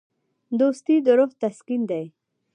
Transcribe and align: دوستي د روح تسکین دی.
دوستي 0.59 0.95
د 1.05 1.07
روح 1.17 1.31
تسکین 1.41 1.81
دی. 1.91 2.05